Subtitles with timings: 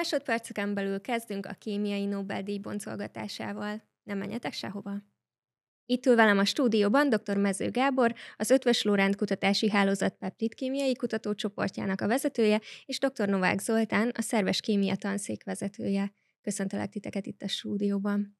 [0.00, 3.82] Másodperceken belül kezdünk a kémiai Nobel-díj boncolgatásával.
[4.02, 5.02] Nem menjetek sehova.
[5.86, 7.36] Itt ül velem a stúdióban dr.
[7.36, 13.28] Mező Gábor, az Ötvös Lóránt Kutatási Hálózat peptidkémiai kutatócsoportjának a vezetője, és dr.
[13.28, 16.12] Novák Zoltán, a szerves kémia tanszék vezetője.
[16.42, 18.38] Köszöntelek titeket itt a stúdióban.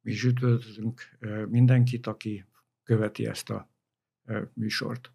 [0.00, 1.02] Mi is üdvözlünk
[1.48, 2.44] mindenkit, aki
[2.82, 3.70] követi ezt a
[4.54, 5.10] műsort.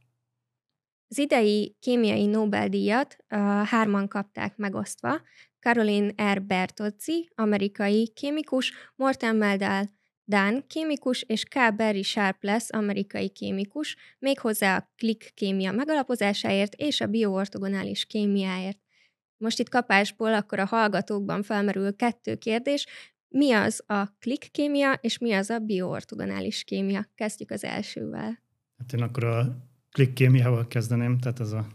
[1.11, 5.21] Az idei kémiai Nobel-díjat uh, hárman kapták megosztva.
[5.59, 6.41] Caroline R.
[6.41, 9.89] Bertozzi, amerikai kémikus, Morten Meldal,
[10.29, 11.75] Dán kémikus és K.
[11.75, 18.77] Barry Sharpless, amerikai kémikus, méghozzá a klik kémia megalapozásáért és a bioortogonális kémiáért.
[19.37, 22.85] Most itt kapásból akkor a hallgatókban felmerül kettő kérdés.
[23.27, 27.05] Mi az a klik kémia, és mi az a bioortogonális kémia?
[27.15, 28.43] Kezdjük az elsővel.
[28.77, 31.67] Hát én akkor a klik kémiával kezdeném, tehát ez a,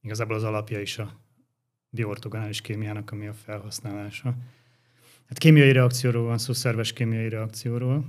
[0.00, 1.27] igazából az alapja is a
[1.90, 4.34] bioortogonális kémiának, ami a felhasználása.
[5.28, 8.04] Hát kémiai reakcióról van szó, szerves kémiai reakcióról.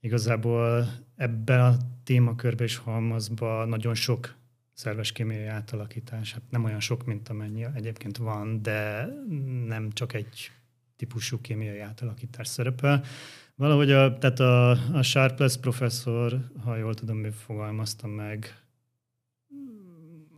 [0.00, 4.34] Igazából ebben a témakörben és halmazban nagyon sok
[4.72, 6.32] szerves kémiai átalakítás.
[6.32, 9.08] Hát nem olyan sok, mint amennyi egyébként van, de
[9.66, 10.50] nem csak egy
[10.96, 13.04] típusú kémiai átalakítás szerepel.
[13.54, 18.63] Valahogy a, tehát a, a Sharpless professzor, ha jól tudom, mi fogalmazta meg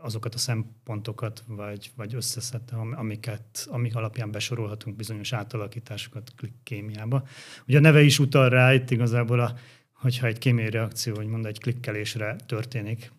[0.07, 7.27] azokat a szempontokat, vagy, vagy összeszedte, amiket, amik alapján besorolhatunk bizonyos átalakításokat kémiába.
[7.67, 9.55] Ugye a neve is utal rá, itt igazából, a,
[9.93, 13.12] hogyha egy kémiai reakció, hogy mond, egy klikkelésre történik,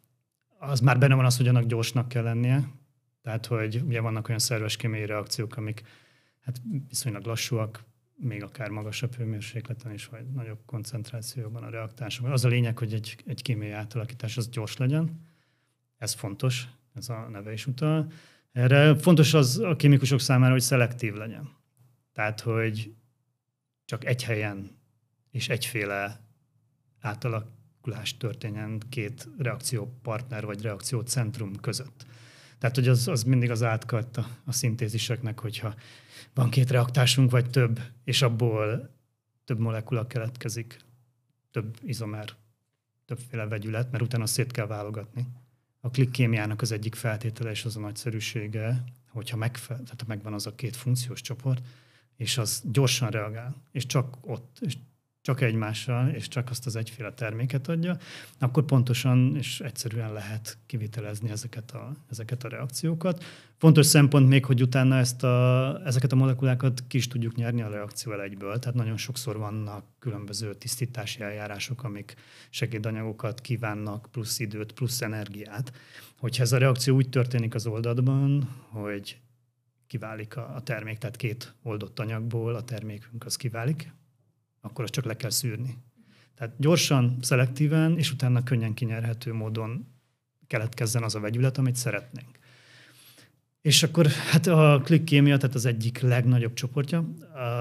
[0.60, 2.70] az már benne van az, hogy annak gyorsnak kell lennie.
[3.22, 5.82] Tehát, hogy ugye vannak olyan szerves kémiai reakciók, amik
[6.42, 7.84] hát viszonylag lassúak,
[8.16, 12.28] még akár magasabb hőmérsékleten is, vagy nagyobb koncentrációban a reaktánsok.
[12.28, 15.26] Az a lényeg, hogy egy, egy kémiai átalakítás az gyors legyen.
[15.98, 18.12] Ez fontos, ez a neve is utal.
[18.52, 21.50] Erre fontos az a kémikusok számára, hogy szelektív legyen.
[22.14, 22.94] Tehát, hogy
[23.86, 24.78] csak egy helyen
[25.32, 26.22] és egyféle
[27.00, 32.06] átalakulás történjen két reakciópartner vagy reakciócentrum között.
[32.58, 35.76] Tehát, hogy az, az mindig az átkat a, a szintéziseknek, hogyha
[36.34, 38.90] van két reaktásunk, vagy több, és abból
[39.46, 40.78] több molekula keletkezik,
[41.52, 42.30] több izomer,
[43.06, 45.28] többféle vegyület, mert utána szét kell válogatni.
[45.88, 50.56] A klikkémiának az egyik feltétele és az a nagyszerűsége, hogyha megfe- tehát megvan az a
[50.56, 51.66] két funkciós csoport,
[52.16, 54.78] és az gyorsan reagál, és csak ott, és
[55.28, 57.98] csak egymással, és csak azt az egyféle terméket adja,
[58.40, 63.24] akkor pontosan és egyszerűen lehet kivitelezni ezeket a, ezeket a reakciókat.
[63.58, 67.70] Fontos szempont még, hogy utána ezt a, ezeket a molekulákat ki is tudjuk nyerni a
[67.70, 72.16] reakció egyből, tehát nagyon sokszor vannak különböző tisztítási eljárások, amik
[72.50, 75.72] segédanyagokat kívánnak, plusz időt, plusz energiát.
[76.20, 79.18] Hogyha ez a reakció úgy történik az oldatban, hogy
[79.88, 83.96] kiválik a termék, tehát két oldott anyagból a termékünk az kiválik,
[84.62, 85.78] akkor azt csak le kell szűrni.
[86.36, 89.88] Tehát gyorsan, szelektíven, és utána könnyen kinyerhető módon
[90.48, 92.38] keletkezzen az a vegyület, amit szeretnénk.
[93.62, 97.10] És akkor hát a klikkémia, tehát az egyik legnagyobb csoportja,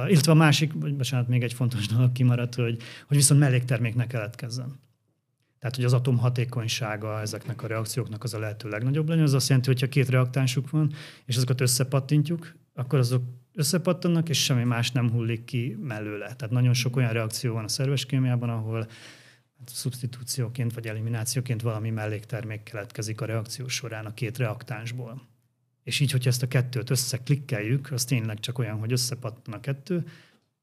[0.08, 4.84] illetve a másik, bocsánat, még egy fontos dolog kimaradt, hogy, hogy viszont mellékterméknek keletkezzen.
[5.58, 9.24] Tehát, hogy az atom hatékonysága ezeknek a reakcióknak az a lehető legnagyobb legyen.
[9.24, 10.92] Az azt jelenti, hogy ha két reaktánsuk van,
[11.24, 13.22] és azokat összepattintjuk, akkor azok
[13.56, 16.34] összepattannak, és semmi más nem hullik ki mellőle.
[16.34, 18.78] Tehát nagyon sok olyan reakció van a szerves kémiában, ahol
[19.58, 25.22] hát szubstitúcióként vagy eliminációként valami melléktermék keletkezik a reakció során a két reaktánsból.
[25.82, 30.04] És így, hogyha ezt a kettőt összeklikkeljük, az tényleg csak olyan, hogy összepattan a kettő,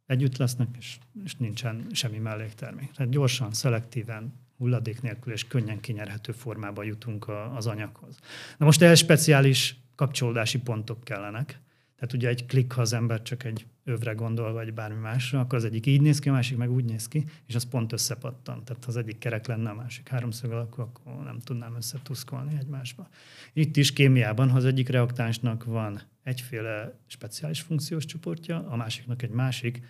[0.06, 2.92] együtt lesznek, és, és nincsen semmi melléktermék.
[2.92, 8.20] Tehát gyorsan, szelektíven, hulladék nélkül és könnyen kinyerhető formában jutunk a, az anyaghoz.
[8.58, 11.60] Na most ehhez speciális kapcsolódási pontok kellenek.
[12.04, 15.58] Tehát ugye egy klik, ha az ember csak egy övre gondol, vagy bármi másra, akkor
[15.58, 18.64] az egyik így néz ki, a másik meg úgy néz ki, és az pont összepattan.
[18.64, 23.08] Tehát ha az egyik kerek lenne, a másik háromszög alakú, akkor nem tudnám összetuszkolni egymásba.
[23.54, 29.32] Itt is kémiában, ha az egyik reaktánsnak van egyféle speciális funkciós csoportja, a másiknak egy
[29.32, 29.82] másik,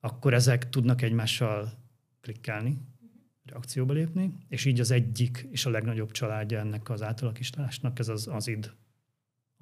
[0.00, 1.72] akkor ezek tudnak egymással
[2.20, 2.78] klikkelni,
[3.44, 8.26] reakcióba lépni, és így az egyik és a legnagyobb családja ennek az átalakításnak, ez az
[8.26, 8.72] azid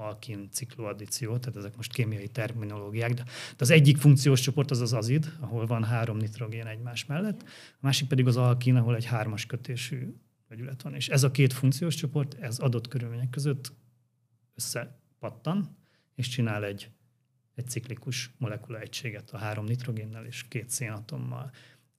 [0.00, 3.24] alkin cikloaddíció, tehát ezek most kémiai terminológiák, de
[3.58, 7.42] az egyik funkciós csoport az az azid, ahol van három nitrogén egymás mellett,
[7.72, 10.14] a másik pedig az alkin, ahol egy hármas kötésű
[10.48, 10.94] vegyület van.
[10.94, 13.72] És ez a két funkciós csoport, ez adott körülmények között
[14.54, 15.76] összepattan,
[16.14, 16.90] és csinál egy,
[17.54, 21.50] egy ciklikus molekula egységet a három nitrogénnel és két szénatommal.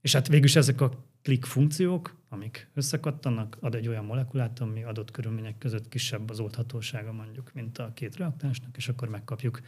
[0.01, 4.83] És hát végül is ezek a klik funkciók, amik összekattanak, ad egy olyan molekulát, ami
[4.83, 9.62] adott körülmények között kisebb az oldhatósága mondjuk, mint a két reaktánsnak, és akkor megkapjuk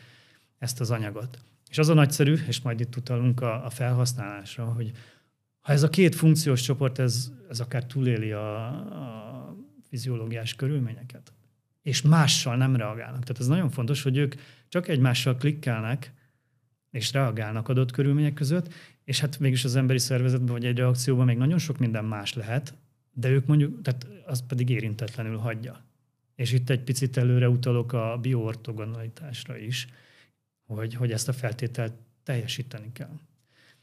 [0.58, 1.40] ezt az anyagot.
[1.70, 4.92] És az a nagyszerű, és majd itt utalunk a, a felhasználásra, hogy
[5.60, 9.56] ha ez a két funkciós csoport, ez, ez akár túléli a, a
[9.90, 11.34] fiziológiás körülményeket,
[11.82, 13.24] és mással nem reagálnak.
[13.24, 14.36] Tehát ez nagyon fontos, hogy ők
[14.68, 16.14] csak egymással klikkelnek,
[16.94, 18.74] és reagálnak adott körülmények között,
[19.04, 22.74] és hát mégis az emberi szervezetben vagy egy reakcióban még nagyon sok minden más lehet,
[23.13, 25.84] de ők mondjuk, tehát az pedig érintetlenül hagyja.
[26.36, 29.88] És itt egy picit előre utalok a bioortogonalitásra is,
[30.66, 31.94] hogy, hogy ezt a feltételt
[32.24, 33.19] teljesíteni kell.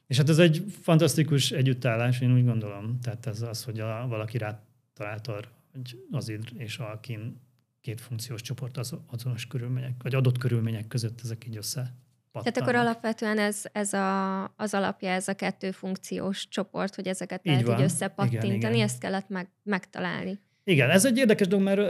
[0.07, 2.99] És hát ez egy fantasztikus együttállás, én úgy gondolom.
[3.03, 4.63] Tehát ez az, hogy a, valaki rá
[4.95, 7.41] talált arra, hogy az idr és a kin
[7.81, 11.95] két funkciós csoport az azonos körülmények, vagy adott körülmények között ezek így össze
[12.33, 17.47] tehát akkor alapvetően ez, ez a, az alapja, ez a kettő funkciós csoport, hogy ezeket
[17.47, 17.79] így lehet van.
[17.79, 18.85] így összepattintani, igen, igen.
[18.85, 20.39] ezt kellett meg, megtalálni.
[20.65, 21.81] Igen, ez egy érdekes dolog, mert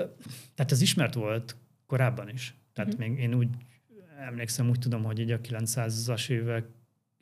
[0.55, 1.57] tehát ez ismert volt
[1.87, 2.55] korábban is.
[2.73, 3.09] Tehát uh-huh.
[3.09, 3.49] még én úgy
[4.27, 6.65] emlékszem, úgy tudom, hogy így a 900-as évek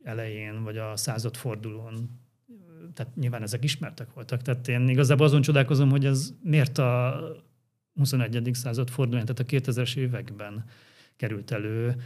[0.03, 2.21] elején, vagy a századfordulón,
[2.95, 4.43] tehát nyilván ezek ismertek voltak.
[4.43, 7.21] Tehát én igazából azon csodálkozom, hogy ez miért a
[7.95, 8.51] 21.
[8.53, 10.65] század fordulón, tehát a 2000-es években
[11.17, 11.97] került elő.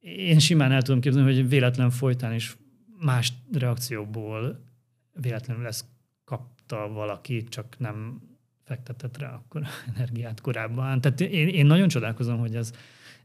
[0.00, 2.56] Én simán el tudom képzelni, hogy véletlen folytán is
[2.98, 4.64] más reakcióból
[5.12, 5.84] véletlenül lesz
[6.24, 8.22] kapta valaki, csak nem
[8.64, 9.62] fektetett rá akkor
[9.94, 11.00] energiát korábban.
[11.00, 12.72] Tehát én, én nagyon csodálkozom, hogy ez,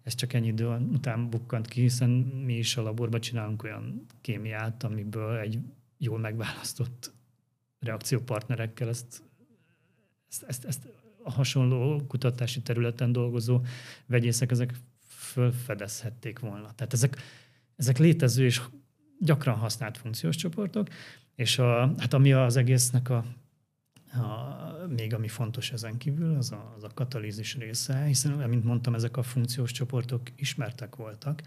[0.03, 2.09] ez csak ennyi idő után bukkant ki, hiszen
[2.45, 5.59] mi is a laborban csinálunk olyan kémiát, amiből egy
[5.97, 7.13] jól megválasztott
[7.79, 9.23] reakciópartnerekkel ezt,
[10.29, 13.61] ezt, ezt, ezt hasonló kutatási területen dolgozó
[14.05, 14.73] vegyészek ezek
[15.07, 16.73] fölfedezhették volna.
[16.75, 17.17] Tehát ezek,
[17.75, 18.61] ezek létező és
[19.19, 20.87] gyakran használt funkciós csoportok,
[21.35, 23.25] és a, hát ami az egésznek a
[24.13, 28.93] a, még ami fontos ezen kívül, az a, az a katalízis része, hiszen, mint mondtam,
[28.93, 31.41] ezek a funkciós csoportok ismertek voltak,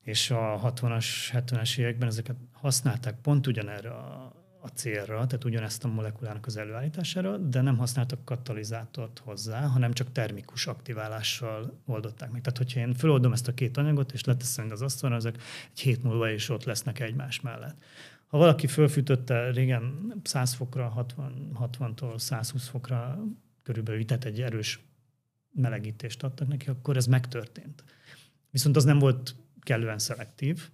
[0.00, 5.88] és a 60-as, 70-es években ezeket használták pont ugyanerre a, a célra, tehát ugyanezt a
[5.88, 12.40] molekulának az előállítására, de nem használtak katalizátort hozzá, hanem csak termikus aktiválással oldották meg.
[12.40, 16.02] Tehát, hogyha én feloldom ezt a két anyagot, és leteszem az asztalra, ezek egy hét
[16.02, 17.82] múlva is ott lesznek egymás mellett.
[18.26, 23.24] Ha valaki fölfűtötte régen 100 fokra, 60, 60-tól 120 fokra
[23.62, 24.80] körülbelül, tehát egy erős
[25.52, 27.84] melegítést adtak neki, akkor ez megtörtént.
[28.50, 30.68] Viszont az nem volt kellően szelektív,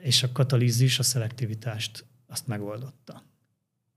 [0.00, 3.22] és a katalízis a szelektivitást azt megoldotta.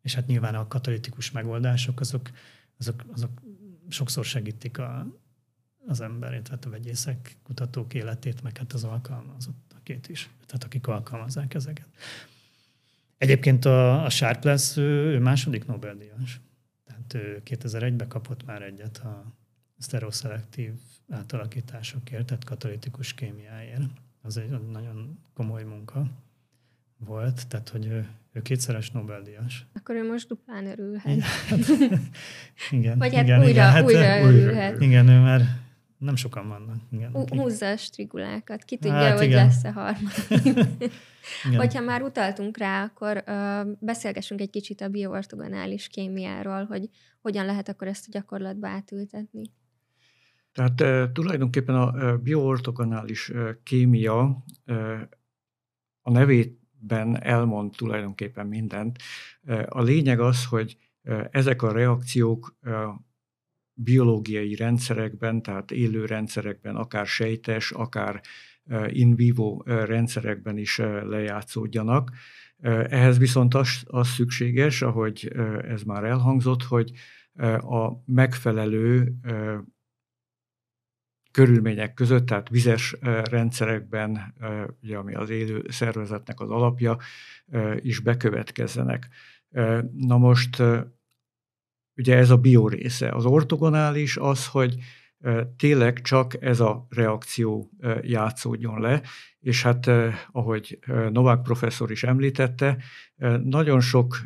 [0.01, 2.29] És hát nyilván a katalitikus megoldások azok,
[2.77, 3.41] azok, azok
[3.89, 5.07] sokszor segítik a,
[5.87, 10.87] az emberét, tehát a vegyészek, kutatók életét, meg hát az alkalmazott két is, tehát akik
[10.87, 11.87] alkalmazzák ezeket.
[13.17, 16.39] Egyébként a, a Sharpless, ő, ő második Nobel-díjas.
[16.85, 19.25] Tehát ő 2001-ben kapott már egyet a
[19.77, 20.71] sztereoszelektív
[21.09, 23.81] átalakításokért, tehát katalitikus kémiáért.
[24.21, 26.07] Az egy nagyon komoly munka
[26.97, 29.65] volt, tehát hogy ő, ő kétszeres Nobel-díjas.
[29.73, 31.23] Akkor ő most duplán örülhet.
[32.71, 32.97] igen.
[32.99, 34.81] Vagy hát igen, újra, igen, hát újra örülhet.
[34.81, 35.41] Igen, ő már
[35.97, 36.75] nem sokan vannak.
[36.91, 38.63] Igen, Húzza a strigulákat.
[38.63, 39.45] Ki tudja, hát, hogy igen.
[39.45, 40.91] lesz-e harmadik.
[41.57, 46.89] Hogyha már utaltunk rá, akkor uh, beszélgessünk egy kicsit a bioortogonális kémiáról, hogy
[47.21, 49.41] hogyan lehet akkor ezt a gyakorlatba átültetni.
[50.51, 53.31] Tehát uh, tulajdonképpen a bioortogonális
[53.63, 55.01] kémia uh,
[56.01, 58.97] a nevében elmond tulajdonképpen mindent.
[59.65, 60.77] A lényeg az, hogy
[61.31, 62.55] ezek a reakciók
[63.73, 68.21] biológiai rendszerekben, tehát élő rendszerekben, akár sejtes, akár
[68.87, 72.11] in vivo rendszerekben is lejátszódjanak.
[72.89, 75.31] Ehhez viszont az, az szükséges, ahogy
[75.67, 76.91] ez már elhangzott, hogy
[77.57, 79.13] a megfelelő
[81.39, 84.33] körülmények között, tehát vizes rendszerekben,
[84.81, 86.97] ugye, ami az élő szervezetnek az alapja,
[87.81, 89.07] is bekövetkezzenek.
[89.91, 90.63] Na most
[91.99, 93.09] Ugye ez a bio része.
[93.09, 94.75] Az ortogonális az, hogy
[95.57, 97.69] tényleg csak ez a reakció
[98.01, 99.01] játszódjon le,
[99.39, 99.89] és hát
[100.31, 100.79] ahogy
[101.11, 102.77] Novák professzor is említette,
[103.43, 104.17] nagyon sok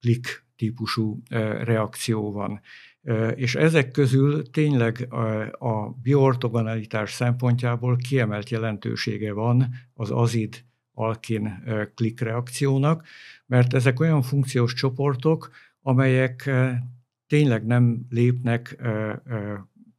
[0.00, 1.22] klik típusú
[1.62, 2.60] reakció van.
[3.34, 5.06] És ezek közül tényleg
[5.58, 11.62] a bioortogonalitás szempontjából kiemelt jelentősége van az azid alkin
[11.94, 13.06] klik reakciónak,
[13.46, 16.50] mert ezek olyan funkciós csoportok, amelyek
[17.26, 18.82] tényleg nem lépnek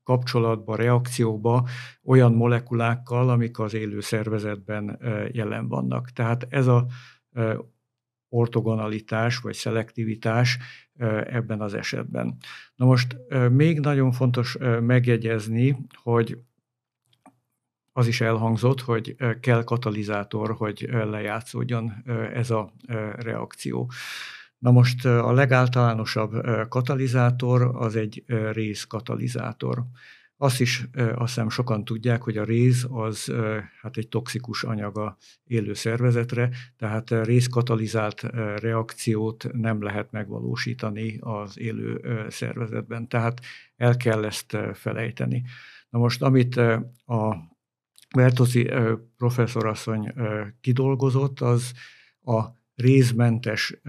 [0.04, 1.68] kapcsolatba, reakcióba
[2.04, 5.00] olyan molekulákkal, amik az élő szervezetben
[5.32, 6.10] jelen vannak.
[6.10, 6.86] Tehát ez a
[8.34, 10.58] ortogonalitás vagy szelektivitás
[11.26, 12.38] ebben az esetben.
[12.76, 13.18] Na most
[13.52, 16.38] még nagyon fontos megjegyezni, hogy
[17.92, 22.74] az is elhangzott, hogy kell katalizátor, hogy lejátszódjon ez a
[23.16, 23.92] reakció.
[24.58, 26.32] Na most a legáltalánosabb
[26.70, 29.84] katalizátor az egy részkatalizátor.
[30.44, 33.34] Azt is azt hiszem sokan tudják, hogy a réz az
[33.82, 38.22] hát egy toxikus anyaga élő szervezetre, tehát részkatalizált
[38.60, 43.42] reakciót nem lehet megvalósítani az élő szervezetben, tehát
[43.76, 45.44] el kell ezt felejteni.
[45.90, 46.56] Na most, amit
[47.06, 47.36] a
[48.16, 48.70] Bertozi
[49.18, 50.14] professzorasszony
[50.62, 51.72] kidolgozott, az
[52.24, 52.44] a
[52.76, 53.82] rézmentes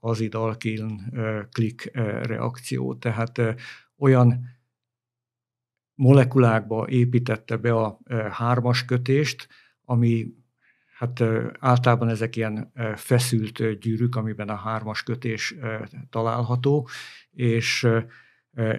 [0.00, 1.12] azidalkiln
[1.52, 1.90] klik
[2.22, 3.40] reakció, tehát
[3.98, 4.52] olyan
[5.94, 7.98] molekulákba építette be a
[8.30, 9.48] hármas kötést,
[9.84, 10.26] ami
[10.96, 11.22] hát
[11.58, 15.54] általában ezek ilyen feszült gyűrűk, amiben a hármas kötés
[16.10, 16.88] található,
[17.30, 17.88] és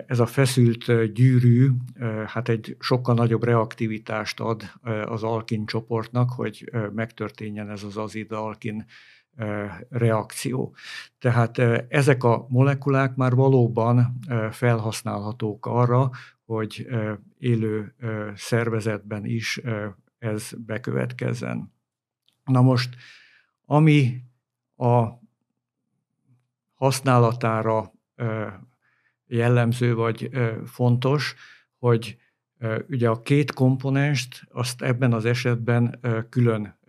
[0.08, 1.70] ez a feszült gyűrű
[2.26, 4.64] hát egy sokkal nagyobb reaktivitást ad
[5.06, 8.86] az alkin csoportnak, hogy megtörténjen ez az azid-alkin
[9.90, 10.76] reakció.
[11.20, 11.58] Tehát
[11.88, 14.20] ezek a molekulák már valóban
[14.52, 16.10] felhasználhatók arra,
[16.46, 16.88] hogy
[17.38, 17.96] élő
[18.36, 19.62] szervezetben is
[20.18, 21.74] ez bekövetkezzen.
[22.44, 22.96] Na most,
[23.66, 24.24] ami
[24.76, 25.08] a
[26.74, 27.94] használatára
[29.28, 30.30] jellemző vagy
[30.66, 31.36] fontos,
[31.78, 32.18] hogy
[32.88, 36.00] ugye a két komponenst azt ebben az esetben
[36.30, 36.80] külön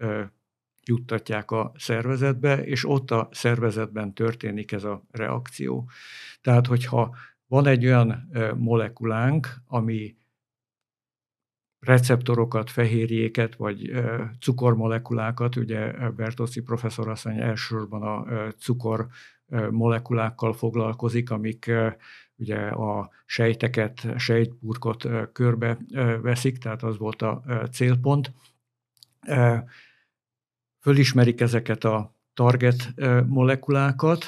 [0.85, 5.91] juttatják a szervezetbe, és ott a szervezetben történik ez a reakció.
[6.41, 10.17] Tehát, hogyha van egy olyan molekulánk, ami
[11.79, 13.93] receptorokat, fehérjéket, vagy
[14.41, 19.07] cukormolekulákat, ugye Bertoszi professzor asszony elsősorban a cukor
[19.71, 21.71] molekulákkal foglalkozik, amik
[22.37, 25.79] ugye a sejteket, sejtburkot körbe
[26.23, 28.33] veszik, tehát az volt a célpont.
[30.81, 32.95] Fölismerik ezeket a target
[33.27, 34.25] molekulákat,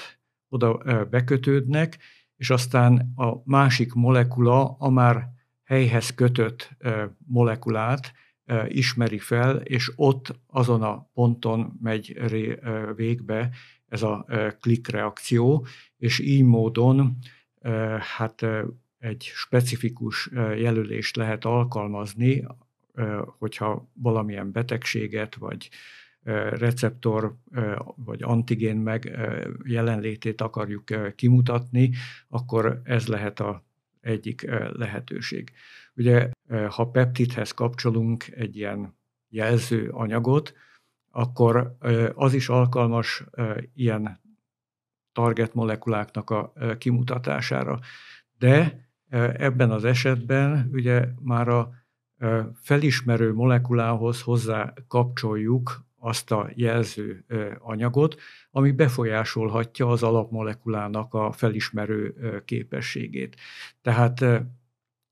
[0.49, 1.99] oda bekötődnek,
[2.38, 5.28] és aztán a másik molekula, a már
[5.64, 6.76] helyhez kötött
[7.26, 8.12] molekulát
[8.68, 12.21] ismeri fel, és ott azon a ponton megy
[12.97, 13.50] végbe
[13.88, 14.26] ez a
[14.61, 15.66] klik reakció,
[15.97, 17.18] és így módon
[18.16, 18.47] hát
[18.99, 22.47] egy specifikus jelölést lehet alkalmazni,
[23.38, 25.68] hogyha valamilyen betegséget vagy
[26.51, 27.37] receptor
[27.97, 29.19] vagy antigén meg
[29.65, 31.91] jelenlétét akarjuk kimutatni,
[32.29, 33.65] akkor ez lehet a
[34.01, 35.53] egyik lehetőség.
[35.95, 36.31] Ugye,
[36.69, 38.97] ha peptidhez kapcsolunk egy ilyen
[39.29, 40.55] jelző anyagot,
[41.11, 41.77] akkor
[42.15, 43.25] az is alkalmas
[43.75, 44.21] ilyen
[45.13, 47.79] target molekuláknak a kimutatására.
[48.39, 48.87] De
[49.39, 51.71] ebben az esetben ugye már a
[52.55, 57.25] felismerő molekulához hozzá kapcsoljuk azt a jelző
[57.59, 62.14] anyagot, ami befolyásolhatja az alapmolekulának a felismerő
[62.45, 63.37] képességét.
[63.83, 64.25] Tehát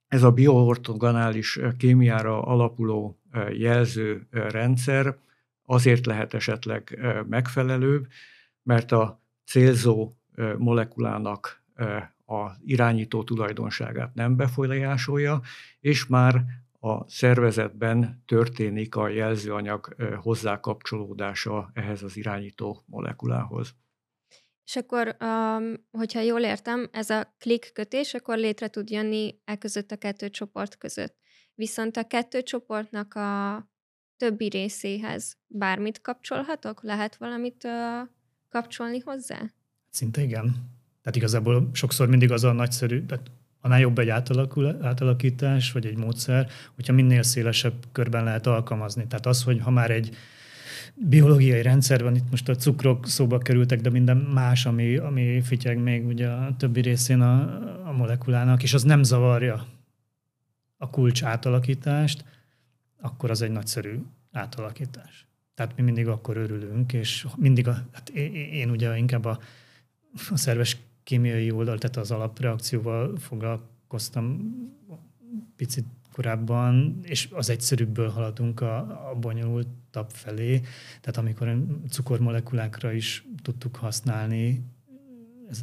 [0.08, 3.20] ez a bioortogonális kémiára alapuló
[3.52, 5.16] jelző rendszer
[5.62, 8.06] azért lehet esetleg megfelelőbb,
[8.62, 10.12] mert a célzó
[10.58, 11.62] molekulának
[12.26, 15.40] a irányító tulajdonságát nem befolyásolja,
[15.80, 16.44] és már
[16.80, 23.74] a szervezetben történik a jelzőanyag hozzákapcsolódása ehhez az irányító molekulához.
[24.64, 25.16] És akkor,
[25.90, 30.28] hogyha jól értem, ez a klik kötés, akkor létre tud jönni e között a kettő
[30.28, 31.16] csoport között.
[31.54, 33.68] Viszont a kettő csoportnak a
[34.16, 36.82] többi részéhez bármit kapcsolhatok?
[36.82, 37.68] Lehet valamit
[38.48, 39.52] kapcsolni hozzá?
[39.90, 40.44] Szinte igen.
[41.02, 43.30] Tehát igazából sokszor mindig az a nagyszerű, tehát
[43.66, 44.08] annál jobb egy
[44.80, 49.06] átalakítás, vagy egy módszer, hogyha minél szélesebb körben lehet alkalmazni.
[49.06, 50.16] Tehát az, hogy ha már egy
[50.94, 56.06] biológiai rendszerben, itt most a cukrok szóba kerültek, de minden más, ami, ami fityeg még
[56.06, 57.40] ugye a többi részén a,
[57.88, 59.66] a molekulának, és az nem zavarja
[60.76, 62.24] a kulcs átalakítást,
[63.00, 63.98] akkor az egy nagyszerű
[64.32, 65.26] átalakítás.
[65.54, 69.38] Tehát mi mindig akkor örülünk, és mindig, a, hát én, én ugye inkább a,
[70.30, 74.54] a szerves kémiai oldal, tehát az alapreakcióval foglalkoztam
[75.56, 78.76] picit korábban, és az egyszerűbből haladunk a,
[79.10, 80.60] a bonyolultabb felé.
[81.00, 81.56] Tehát amikor
[81.88, 84.64] cukormolekulákra is tudtuk használni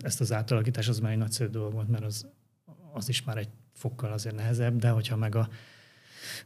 [0.02, 2.28] ezt az átalakítást, az már egy nagyszerű dolog volt, mert az,
[2.94, 5.50] az is már egy fokkal azért nehezebb, de hogyha meg a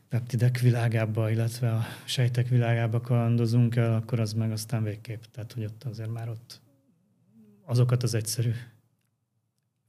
[0.10, 5.24] peptidek világába, illetve a sejtek világába kalandozunk el, akkor az meg aztán végképp.
[5.32, 6.62] Tehát, hogy ott azért már ott
[7.66, 8.52] azokat az egyszerű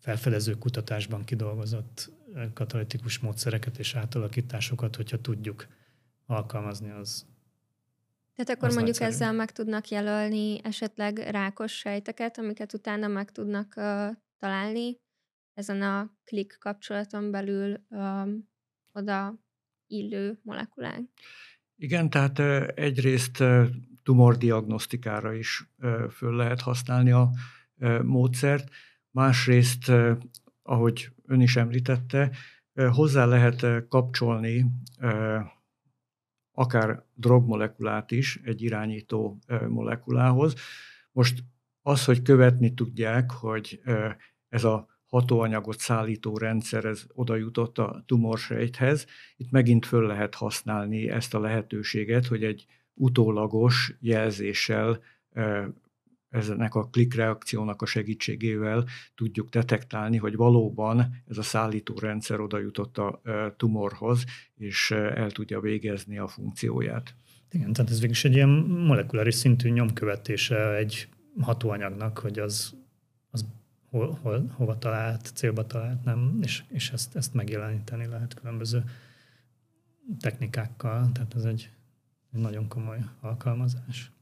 [0.09, 2.11] felfedező kutatásban kidolgozott
[2.55, 5.67] katalitikus módszereket és átalakításokat, hogyha tudjuk
[6.27, 7.27] alkalmazni, az
[8.35, 9.11] Tehát akkor mondjuk nagyszerű.
[9.11, 14.99] ezzel meg tudnak jelölni esetleg rákos sejteket, amiket utána meg tudnak uh, találni
[15.55, 18.49] ezen a klik kapcsolaton belül um,
[18.93, 19.35] oda
[19.87, 21.03] illő molekulák.
[21.77, 22.38] Igen, tehát
[22.79, 23.45] egyrészt
[24.03, 25.69] tumordiagnosztikára is
[26.11, 27.31] föl lehet használni a
[28.03, 28.69] módszert,
[29.11, 29.93] másrészt,
[30.62, 32.31] ahogy ön is említette,
[32.91, 34.67] hozzá lehet kapcsolni
[36.53, 39.38] akár drogmolekulát is egy irányító
[39.69, 40.55] molekulához.
[41.12, 41.45] Most
[41.83, 43.81] az, hogy követni tudják, hogy
[44.49, 49.07] ez a hatóanyagot szállító rendszer, ez oda jutott a tumorsejthez.
[49.37, 55.00] Itt megint föl lehet használni ezt a lehetőséget, hogy egy utólagos jelzéssel
[56.30, 62.58] ezenek a klik reakciónak a segítségével tudjuk detektálni, hogy valóban ez a szállító rendszer oda
[62.58, 63.20] jutott a
[63.56, 64.25] tumorhoz,
[64.56, 67.14] és el tudja végezni a funkcióját.
[67.50, 71.08] Igen, tehát ez végül egy ilyen molekuláris szintű nyomkövetése egy
[71.40, 72.76] hatóanyagnak, hogy az
[73.90, 78.85] hol, hol, hova talált, célba talált, nem, és, és ezt, ezt megjeleníteni lehet különböző
[80.20, 81.70] technikákkal, tehát ez egy,
[82.32, 84.12] egy nagyon komoly alkalmazás.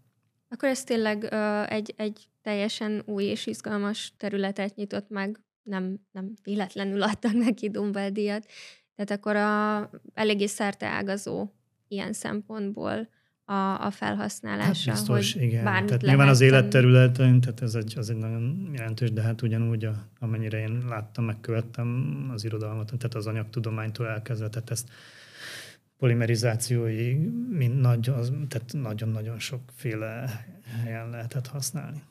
[0.49, 6.33] Akkor ez tényleg uh, egy, egy teljesen új és izgalmas területet nyitott meg, nem, nem
[6.43, 8.47] véletlenül adtak neki Dumbbell-díjat.
[8.95, 11.49] Tehát akkor a, eléggé szerte ágazó
[11.88, 13.09] ilyen szempontból
[13.45, 14.91] a, a felhasználása.
[14.91, 15.65] Hát biztos, hogy igen.
[15.65, 19.95] Tehát nyilván az életterületen, tehát ez egy, az egy nagyon jelentős, de hát ugyanúgy, a,
[20.19, 24.88] amennyire én láttam, megkövettem az irodalmat, tehát az anyagtudománytól elkezdve, tehát ezt
[25.99, 27.15] polimerizációi,
[27.50, 30.45] mint nagy, az, tehát nagyon-nagyon sokféle
[30.83, 32.03] helyen lehetett használni.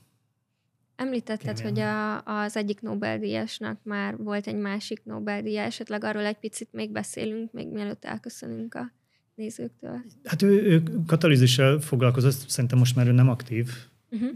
[0.95, 1.73] Említetted, Kémien.
[1.73, 6.91] hogy a, az egyik Nobel-díjasnak már volt egy másik Nobel-díja, esetleg arról egy picit még
[6.91, 8.91] beszélünk, még mielőtt elköszönünk a
[9.35, 10.01] nézőktől?
[10.23, 13.69] Hát ő, ő katalízissel foglalkozott, szerintem most már ő nem aktív,
[14.09, 14.29] uh-huh.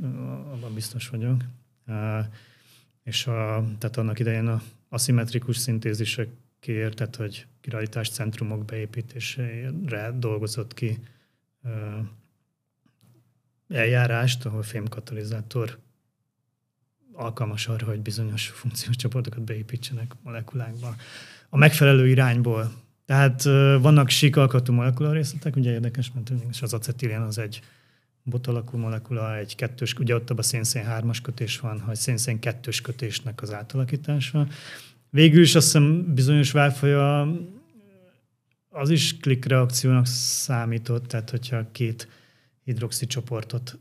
[0.52, 1.44] abban biztos vagyok.
[3.04, 5.58] És a, tehát annak idején a aszimmetrikus
[6.60, 11.00] szintézisekért, tehát hogy kiralitás centrumok beépítésére dolgozott ki
[13.70, 15.78] eljárást, ahol fémkatalizátor
[17.14, 20.96] alkalmas arra, hogy bizonyos funkciós csoportokat beépítsenek molekulákba.
[21.50, 22.72] A megfelelő irányból
[23.06, 23.44] tehát
[23.82, 27.62] vannak sík alkatú molekula részletek, ugye érdekes, mert és az acetilén az egy
[28.24, 32.82] botalakú molekula, egy kettős, ugye ott a szénszén hármas kötés van, ha egy szénszén kettős
[32.82, 34.48] kötésnek az átalakítása.
[35.10, 37.36] Végül is azt hiszem bizonyos válfaja
[38.70, 42.08] az is klik reakciónak számított, tehát hogyha két
[42.64, 43.80] hidroxi csoportot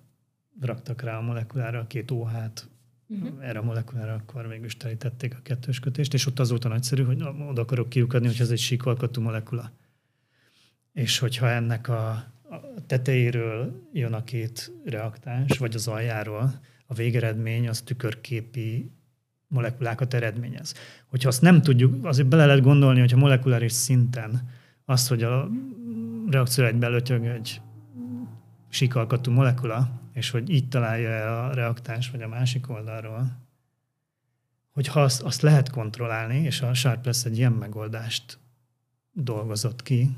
[0.61, 2.69] raktak rá a molekulára, két OH-t
[3.07, 3.47] uh-huh.
[3.47, 7.23] erre a molekulára, akkor végül is telítették a kettős kötést, és ott azóta nagyszerű, hogy
[7.49, 9.73] oda akarok kiukadni, hogy ez egy síkolkatú molekula.
[10.93, 17.69] És hogyha ennek a, a tetejéről jön a két reaktás, vagy az aljáról, a végeredmény
[17.69, 18.91] az tükörképi
[19.49, 20.75] molekulákat eredményez.
[21.07, 24.49] Hogyha azt nem tudjuk, azért bele lehet gondolni, hogy a molekuláris szinten
[24.85, 25.49] az, hogy a
[26.31, 27.61] reakció egy belötyög egy
[28.69, 33.47] síkalkatú molekula, és hogy így találja el a reaktáns vagy a másik oldalról,
[34.71, 38.39] hogy ha azt, azt lehet kontrollálni, és a Sharpless egy ilyen megoldást
[39.13, 40.17] dolgozott ki,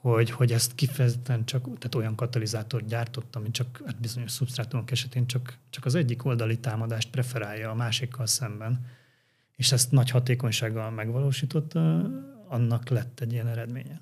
[0.00, 5.26] hogy, hogy ezt kifejezetten csak, tehát olyan katalizátort gyártott, ami csak hát bizonyos szubstrátumok esetén
[5.26, 8.86] csak, csak az egyik oldali támadást preferálja a másikkal szemben,
[9.56, 12.10] és ezt nagy hatékonysággal megvalósította,
[12.48, 14.00] annak lett egy ilyen eredménye.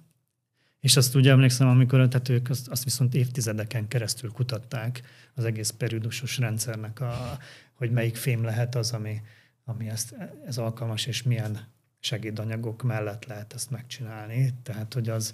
[0.81, 5.03] És azt ugye emlékszem, amikor tehát ők azt, azt viszont évtizedeken keresztül kutatták
[5.35, 7.39] az egész periódusos rendszernek, a,
[7.75, 9.23] hogy melyik fém lehet az, ami,
[9.65, 10.15] ami ezt,
[10.47, 11.59] ez alkalmas, és milyen
[12.01, 14.55] segédanyagok mellett lehet ezt megcsinálni.
[14.63, 15.33] Tehát, hogy az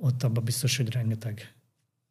[0.00, 1.54] ott abban biztos, hogy rengeteg,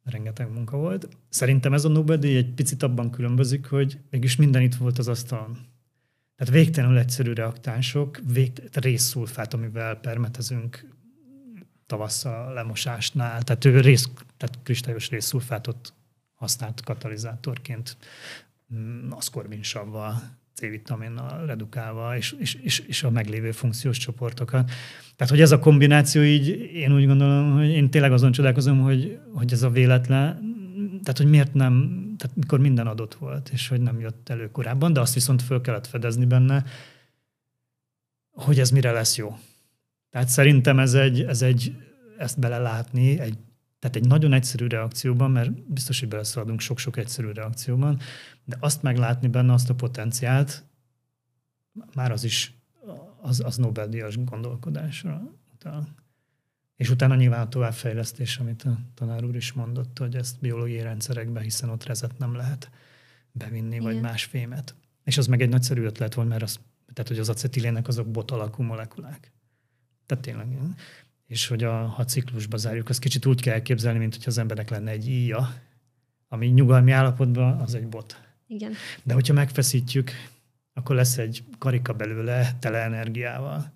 [0.04, 1.08] rengeteg munka volt.
[1.28, 5.58] Szerintem ez a nobel egy picit abban különbözik, hogy mégis minden itt volt az asztalon.
[6.36, 10.88] Tehát végtelenül egyszerű reaktánsok, vég, részszulfát, amivel permetezünk
[11.86, 15.94] tavasszal lemosásnál, tehát ő rész, tehát kristályos részszulfátot
[16.34, 17.96] használt katalizátorként,
[18.74, 20.22] mm, aszkorbinsavval,
[20.56, 24.70] C-vitaminnal redukálva, és, és, és, és a meglévő funkciós csoportokat.
[25.16, 29.18] Tehát, hogy ez a kombináció így, én úgy gondolom, hogy én tényleg azon csodálkozom, hogy,
[29.32, 30.54] hogy ez a véletlen,
[31.02, 34.92] tehát, hogy miért nem, tehát mikor minden adott volt, és hogy nem jött elő korábban,
[34.92, 36.64] de azt viszont föl kellett fedezni benne,
[38.30, 39.38] hogy ez mire lesz jó.
[40.10, 41.72] Tehát szerintem ez egy, ez egy
[42.18, 43.38] ezt belelátni egy
[43.78, 47.98] tehát egy nagyon egyszerű reakcióban, mert biztos, hogy beleszaladunk sok-sok egyszerű reakcióban,
[48.44, 50.64] de azt meglátni benne azt a potenciált,
[51.94, 52.54] már az is
[53.20, 55.88] az, az Nobel-díjas gondolkodásra utal.
[56.76, 61.40] És utána nyilván a továbbfejlesztés, amit a tanár úr is mondott, hogy ezt biológiai rendszerekbe,
[61.40, 62.70] hiszen ott rezet nem lehet
[63.32, 63.82] bevinni, Igen.
[63.82, 64.74] vagy más fémet.
[65.04, 66.60] És az meg egy nagyszerű ötlet volt, mert az,
[66.92, 69.32] tehát, hogy az acetilének azok bot alakú molekulák.
[70.06, 70.46] Tehát tényleg.
[71.26, 74.70] És hogy a, ha ciklusba zárjuk, azt kicsit úgy kell elképzelni, mint hogy az embernek
[74.70, 75.54] lenne egy íja,
[76.28, 78.20] ami nyugalmi állapotban az egy bot.
[78.46, 78.72] Igen.
[79.02, 80.10] De hogyha megfeszítjük,
[80.72, 83.74] akkor lesz egy karika belőle tele energiával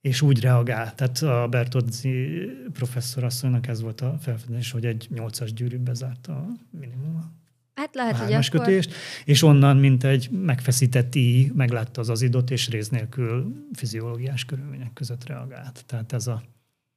[0.00, 0.94] és úgy reagál.
[0.94, 2.28] Tehát a Bertozzi
[2.72, 7.38] professzorasszonynak ez volt a felfedezés, hogy egy nyolcas gyűrűbe zárt a minimum.
[7.74, 8.60] Hát lehet, hogy akkor...
[8.60, 8.92] kötést,
[9.24, 15.26] és onnan, mint egy megfeszített íj, meglátta az azidot, és rész nélkül fiziológiás körülmények között
[15.26, 15.84] reagált.
[15.86, 16.42] Tehát ez a...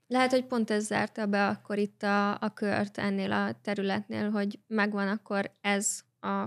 [0.07, 4.59] Lehet, hogy pont ez zárta be akkor itt a, a kört ennél a területnél, hogy
[4.67, 6.45] megvan akkor ez a,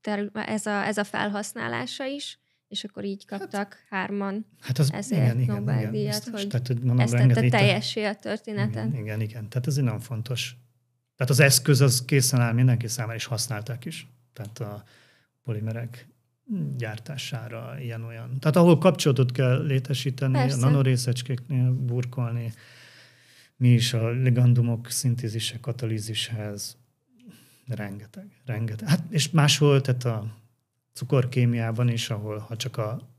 [0.00, 4.78] terü- ez a, ez a felhasználása is, és akkor így hát- kaptak hát, hárman hát
[4.78, 8.86] az, ezért igen, Nobel-díjat, hogy tehát, hogy mondom, ezt tette teljessé a történetet.
[8.86, 9.48] Igen, igen, igen.
[9.48, 10.56] Tehát ez nagyon fontos.
[11.16, 14.08] Tehát az eszköz az készen áll mindenki számára, és használták is.
[14.32, 14.84] Tehát a
[15.42, 16.11] polimerek
[16.76, 18.38] gyártására ilyen-olyan.
[18.38, 20.56] Tehát ahol kapcsolatot kell létesíteni, Persze.
[20.56, 22.52] a nanorészecskéknél burkolni,
[23.56, 26.76] mi is a ligandumok szintézise, katalízishez,
[27.66, 28.88] rengeteg, rengeteg.
[28.88, 30.36] Hát és máshol, tehát a
[30.92, 33.10] cukorkémiában is, ahol ha csak a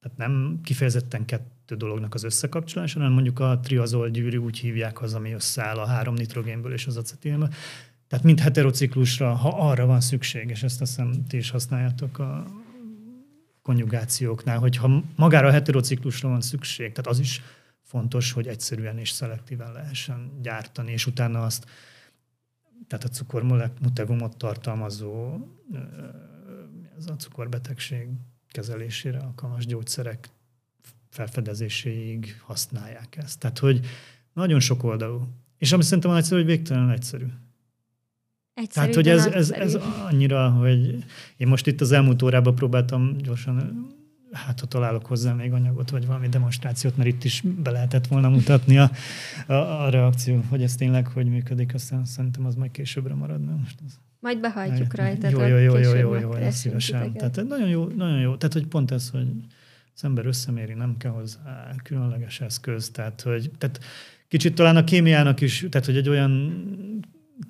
[0.00, 5.14] tehát nem kifejezetten kettő dolognak az összekapcsolása, hanem mondjuk a triazol gyűrű úgy hívják az,
[5.14, 7.52] ami összeáll a három nitrogénből és az acetilből.
[8.10, 12.46] Tehát mind heterociklusra, ha arra van szükség, és ezt azt hiszem ti is használjátok a
[13.62, 17.42] konjugációknál, hogy ha magára a heterociklusra van szükség, tehát az is
[17.82, 21.66] fontos, hogy egyszerűen és szelektíven lehessen gyártani, és utána azt,
[22.86, 25.38] tehát a cukormutegumot tartalmazó
[26.98, 28.08] ez a cukorbetegség
[28.48, 30.28] kezelésére alkalmas gyógyszerek
[31.10, 33.38] felfedezéséig használják ezt.
[33.38, 33.86] Tehát, hogy
[34.32, 35.28] nagyon sok oldalú.
[35.58, 37.26] És ami szerintem egyszerű, hogy végtelenül egyszerű.
[38.54, 39.78] Egyszerű, Tehát, hogy ez, ez, ez
[40.10, 41.04] annyira, hogy
[41.36, 43.86] én most itt az elmúlt órában próbáltam gyorsan,
[44.32, 48.28] hát ha találok hozzá még anyagot, vagy valami demonstrációt, mert itt is be lehetett volna
[48.28, 48.90] mutatni a,
[49.46, 49.52] a,
[49.84, 53.56] a reakció, hogy ez tényleg hogy működik, aztán szerintem az majd későbbre maradna.
[53.56, 53.92] Most ez.
[54.20, 55.28] Majd behajtjuk rajta.
[55.28, 57.12] Jó, jó, jó, jó, jó, jó, jó szívesen.
[57.12, 58.36] Tehát nagyon jó, nagyon jó.
[58.36, 59.28] Tehát, hogy pont ez, hogy
[59.94, 62.90] az ember összeméri, nem kell hozzá különleges eszköz.
[62.90, 63.80] Tehát, hogy tehát
[64.28, 66.52] kicsit talán a kémiának is, tehát, hogy egy olyan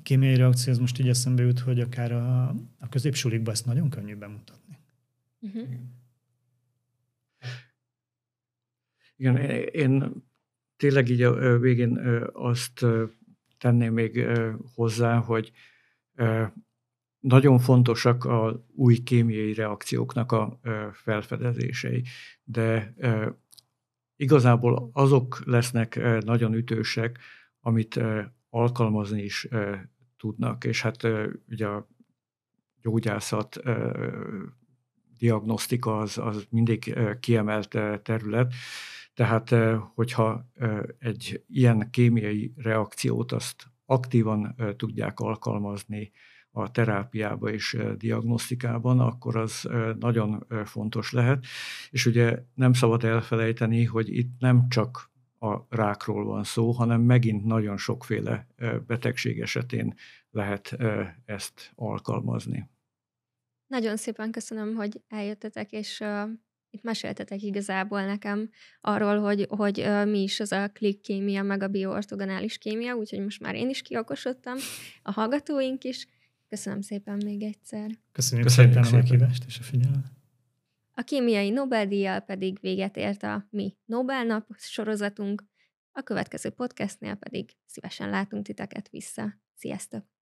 [0.03, 2.49] kémiai reakció, ez most így eszembe jut, hogy akár a,
[2.79, 4.79] a középsulikban ezt nagyon könnyű bemutatni.
[5.41, 5.69] Uh-huh.
[9.17, 9.37] Igen,
[9.71, 10.25] én
[10.77, 11.99] tényleg így a végén
[12.33, 12.87] azt
[13.59, 14.27] tenném még
[14.75, 15.53] hozzá, hogy
[17.21, 20.61] nagyon fontosak a új kémiai reakcióknak a
[20.93, 22.05] felfedezései,
[22.45, 22.95] de
[24.17, 27.19] igazából azok lesznek nagyon ütősek,
[27.61, 28.01] amit
[28.51, 29.49] alkalmazni is
[30.17, 31.09] tudnak, és hát
[31.49, 31.89] ugye a
[32.83, 33.61] gyógyászat,
[35.19, 37.69] diagnosztika az, az mindig kiemelt
[38.03, 38.55] terület,
[39.15, 39.55] tehát
[39.95, 40.51] hogyha
[40.99, 46.11] egy ilyen kémiai reakciót azt aktívan tudják alkalmazni
[46.51, 51.45] a terápiába és diagnosztikában, akkor az nagyon fontos lehet.
[51.91, 55.10] És ugye nem szabad elfelejteni, hogy itt nem csak
[55.41, 58.47] a rákról van szó, hanem megint nagyon sokféle
[58.87, 59.95] betegség esetén
[60.31, 60.77] lehet
[61.25, 62.69] ezt alkalmazni.
[63.67, 66.05] Nagyon szépen köszönöm, hogy eljöttetek, és
[66.71, 68.51] itt meséltetek igazából nekem
[68.81, 73.41] arról, hogy, hogy mi is az a klik kémia, meg a bioortogonális kémia, úgyhogy most
[73.41, 74.57] már én is kiokosodtam,
[75.03, 76.07] a hallgatóink is.
[76.49, 77.91] Köszönöm szépen még egyszer.
[78.13, 80.20] Köszönjük, Köszönjük szépen, szépen a meghívást és a figyelmet.
[81.01, 85.45] A kémiai Nobel-díjjal pedig véget ért a mi Nobel-nap sorozatunk,
[85.93, 89.35] a következő podcastnél pedig szívesen látunk titeket vissza.
[89.55, 90.20] Sziasztok!